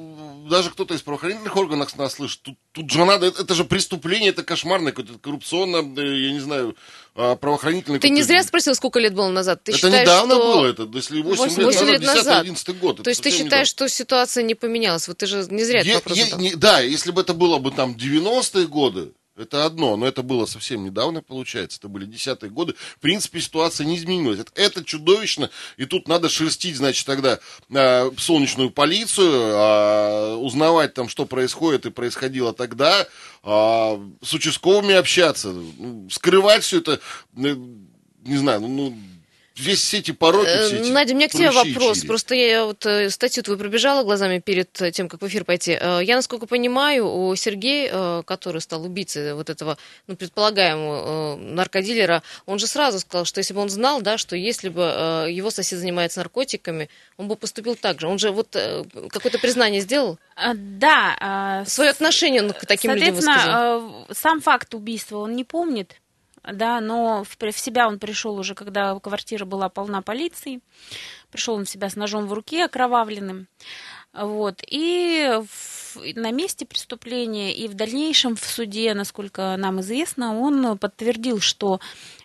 [0.50, 4.30] даже кто-то из правоохранительных органов нас слышит, тут, тут же надо, это, это же преступление,
[4.30, 6.76] это кошмарное, какое-то коррупционное, я не знаю,
[7.16, 8.00] а, правоохранительное.
[8.00, 9.64] Ты не зря спросил, сколько лет было назад.
[9.64, 10.44] Ты это считаешь, недавно что...
[10.54, 12.46] было, это, если 8, Восемь- лет восемь назад, лет назад.
[12.48, 12.96] 10-11 год.
[12.96, 13.66] это То есть ты считаешь, недавно.
[13.66, 15.08] что ситуация не поменялась?
[15.08, 16.40] Вот ты же не зря этот вопрос е- задал.
[16.40, 20.46] не- да, если бы это было бы там 90-е годы, это одно, но это было
[20.46, 22.74] совсем недавно, получается, это были десятые годы.
[22.74, 24.40] В принципе, ситуация не изменилась.
[24.40, 31.08] Это, это чудовищно, и тут надо шерстить, значит, тогда э, солнечную полицию, а, узнавать там,
[31.08, 33.08] что происходит и происходило тогда,
[33.44, 37.00] а, с участковыми общаться, ну, скрывать все это,
[37.38, 37.56] э,
[38.26, 38.98] не знаю, ну, ну,
[39.58, 41.98] весь все эти пороки, Э, все эти Надя, у меня к тебе вопрос.
[41.98, 42.08] чири.
[42.08, 45.72] Просто я вот э, статью твою пробежала глазами перед э, тем, как в эфир пойти.
[45.72, 52.68] Я, насколько понимаю, у Сергея, который стал убийцей вот этого, ну, предполагаемого наркодилера, он же
[52.68, 56.90] сразу сказал, что если бы он знал, да, что если бы его сосед занимается наркотиками,
[57.18, 58.08] он бы поступил так же.
[58.08, 58.50] Он же вот
[59.10, 60.18] какое-то признание сделал?
[60.36, 61.16] А, Да.
[61.20, 63.42] а, Свое отношение он к таким людям высказал?
[63.42, 65.96] Соответственно, сам факт убийства он не помнит,
[66.54, 70.62] да, но в, в себя он пришел уже, когда квартира была полна полиции.
[71.32, 73.48] Пришел он в себя с ножом в руке, окровавленным.
[74.14, 74.64] Вот.
[74.68, 81.40] И в- на месте преступления и в дальнейшем в суде, насколько нам известно, он подтвердил,
[81.40, 81.80] что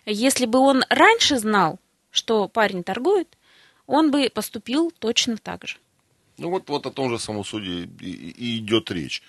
[0.05, 1.79] если бы он раньше знал,
[2.11, 3.37] что парень торгует,
[3.85, 5.77] он бы поступил точно так же.
[6.37, 9.21] Ну вот, вот о том же самом суде и, и- идет речь.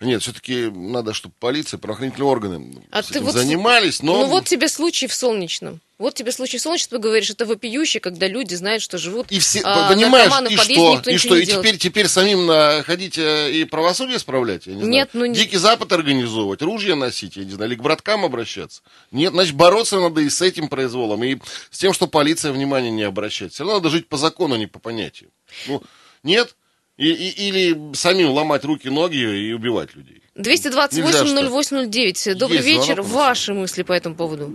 [0.00, 4.20] Нет, все-таки надо, чтобы полиция, правоохранительные органы А ты вот- занимались, но...
[4.20, 5.80] Ну вот тебе случай в Солнечном.
[5.98, 9.88] Вот тебе случай солнечества, говоришь, это вопиюще, когда люди знают, что живут И все, а,
[9.92, 11.48] понимаешь, в и что, и что, и делает.
[11.66, 15.26] теперь, теперь самим на, ходить э, и правосудие справлять, я не Нет, знаю.
[15.26, 18.82] ну не- Дикий Запад организовывать, ружья носить, я не знаю, или к браткам обращаться.
[19.10, 21.38] Нет, значит, бороться надо и с этим произволом, и
[21.72, 23.52] с тем, что полиция внимания не обращает.
[23.52, 25.30] Все равно надо жить по закону, а не по понятию.
[25.66, 25.82] Ну,
[26.22, 26.54] нет?
[26.98, 30.20] И, и- или самим ломать руки, ноги и убивать людей.
[30.34, 31.48] Нельзя, что ли?
[31.48, 32.34] 228-08-09.
[32.38, 32.96] Добрый Есть вечер.
[32.98, 33.12] нас.
[33.14, 34.54] Ваши мысли по этому поводу?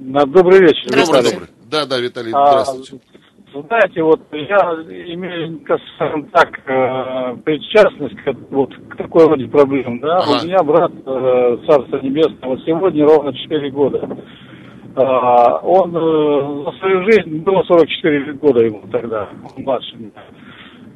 [0.00, 0.82] На- Добрый вечер.
[0.86, 1.22] Здравствуйте.
[1.32, 1.70] Добрый, добрый.
[1.70, 2.98] Да, да, Виталий, А, здравствуйте.
[3.68, 4.56] знаете, вот я
[5.14, 5.60] имею,
[5.96, 10.18] скажем так, э, причастность к, вот, к такой роде проблем, да.
[10.18, 10.40] Ага.
[10.42, 14.06] У меня брат, э, Царство Небесное, вот сегодня ровно 4 года.
[14.96, 20.10] А, он э, за свою жизнь, было 44 года ему тогда, младше меня.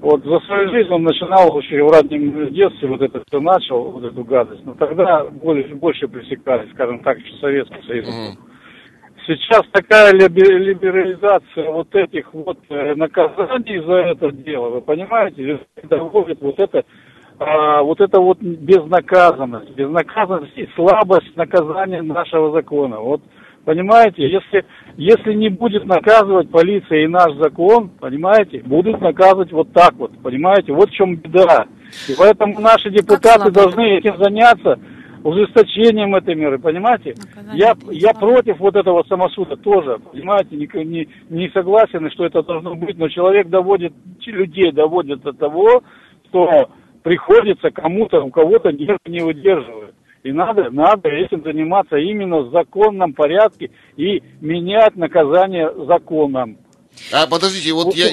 [0.00, 4.04] Вот за свою жизнь он начинал еще в раннем детстве, вот это все начал, вот
[4.04, 4.64] эту гадость.
[4.64, 8.06] Но тогда больше, больше пресекали, скажем так, еще Советский Союз.
[8.06, 8.46] Мгм.
[9.26, 16.40] Сейчас такая либе- либерализация вот этих вот э, наказаний за это дело, вы понимаете, доводит
[16.40, 16.84] вот это,
[17.40, 23.00] а, вот это вот безнаказанность, безнаказанность и слабость наказания нашего закона.
[23.00, 23.22] Вот
[23.66, 24.64] понимаете, если
[24.96, 30.72] если не будет наказывать полиция и наш закон, понимаете, будут наказывать вот так вот, понимаете,
[30.72, 31.66] вот в чем беда.
[32.08, 34.78] И поэтому наши депутаты должны этим заняться
[35.22, 37.14] ужесточением этой меры, понимаете?
[37.18, 42.42] Наказание Я, я против вот этого самосуда тоже, понимаете, не, не, не согласен, что это
[42.42, 43.92] должно быть, но человек доводит,
[44.24, 45.82] людей доводит до того,
[46.28, 46.70] что
[47.02, 49.94] приходится кому-то, у кого-то нервы не выдерживает.
[50.26, 56.58] И надо, надо этим заниматься именно в законном порядке и менять наказание законом.
[57.12, 58.06] А подождите, вот я,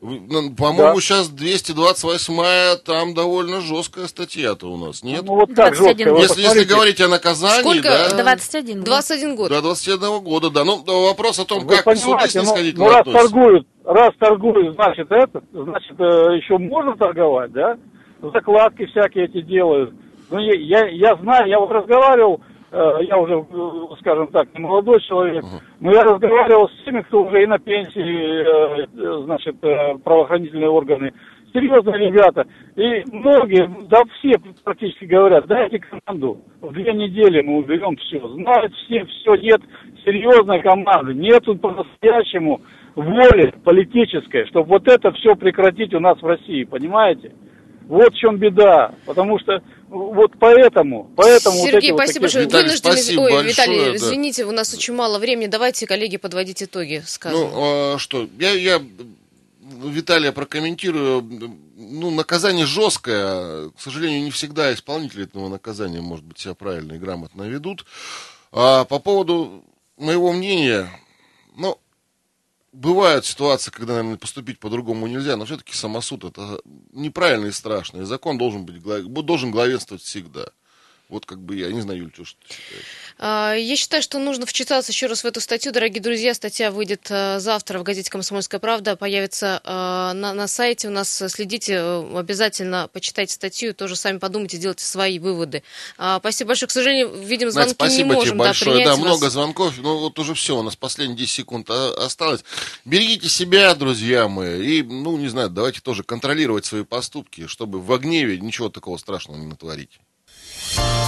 [0.00, 1.00] ну, по-моему, Да.
[1.00, 5.24] сейчас 228-я, там довольно жесткая статья-то у нас, нет?
[5.26, 6.40] Ну вот так 21 жестко.
[6.40, 8.84] если, если говорить о наказании, Сколько, да, э, 21 год.
[8.86, 9.48] 21 год.
[9.50, 10.64] до 21 года, да.
[10.64, 13.28] Ну, вопрос о том, Вы как суды понимаете, ну, снисходительно ну раз относятся.
[13.28, 17.76] торгуют, раз торгуют, значит это, значит э, еще можно торговать, да?
[18.22, 19.92] Закладки всякие эти делают.
[20.30, 24.60] Ну я, я, я знаю, я вот разговаривал, э, я уже, э, скажем так, не
[24.60, 25.44] молодой человек,
[25.80, 29.58] но я разговаривал с теми, кто уже и на пенсии, э, значит,
[30.04, 31.12] правоохранительные органы.
[31.52, 32.46] Серьезные ребята.
[32.76, 36.42] И многие, да все практически говорят, дайте команду.
[36.60, 38.20] В две недели мы уберем все.
[38.28, 39.62] Знают все, все, нет
[40.04, 41.14] серьезной команды.
[41.14, 42.60] Нету по-настоящему
[42.94, 47.32] воли политической, чтобы вот это все прекратить у нас в России, понимаете?
[47.88, 48.94] Вот в чем беда.
[49.06, 52.44] Потому что вот поэтому, поэтому вот Сергей, вот спасибо такие- большое.
[52.44, 53.96] Виталий, Вынуждены- спасибо Ой, большое, Виталий, да.
[53.96, 55.46] извините, у нас очень мало времени.
[55.46, 57.40] Давайте, коллеги, подводить итоги, скажем.
[57.40, 57.50] Ну,
[57.94, 58.82] а что, я, я
[59.84, 61.22] Виталия прокомментирую.
[61.76, 63.70] Ну, наказание жесткое.
[63.70, 67.86] К сожалению, не всегда исполнители этого наказания, может быть, себя правильно и грамотно ведут.
[68.52, 69.64] А по поводу
[69.96, 70.88] моего мнения,
[71.56, 71.78] ну,
[72.72, 76.60] бывают ситуации, когда, наверное, поступить по-другому нельзя, но все-таки самосуд это
[76.92, 78.02] неправильно и страшно.
[78.02, 80.50] И закон должен, быть, должен главенствовать всегда.
[81.08, 82.84] Вот как бы я не знаю, Юль, что ты считаешь?
[83.18, 85.72] А, Я считаю, что нужно вчитаться еще раз в эту статью.
[85.72, 90.88] Дорогие друзья, статья выйдет э, завтра в газете «Комсомольская правда», появится э, на, на сайте
[90.88, 91.22] у нас.
[91.28, 95.62] Следите, э, обязательно почитайте статью, тоже сами подумайте, делайте свои выводы.
[95.96, 96.68] А, Спасибо большое.
[96.68, 98.84] К сожалению, видим, Надь, звонки спасибо не можем тебе да, большое.
[98.84, 98.98] Да, вас.
[98.98, 99.78] много звонков.
[99.78, 102.44] Ну, вот уже все, у нас последние 10 секунд а- осталось.
[102.84, 104.78] Берегите себя, друзья мои.
[104.78, 109.38] И, ну, не знаю, давайте тоже контролировать свои поступки, чтобы в гневе ничего такого страшного
[109.38, 109.98] не натворить.
[110.76, 111.07] Bye.